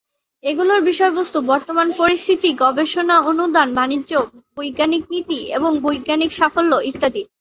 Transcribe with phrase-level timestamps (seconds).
[0.43, 4.11] এগুলোর বিষয়বস্তু বর্তমান পরিস্থিতি, গবেষণা অনুদান, বাণিজ্য,
[4.57, 7.21] বৈজ্ঞানিক নীতি এবং বৈজ্ঞানিক সাফল্য ইত্যাদি।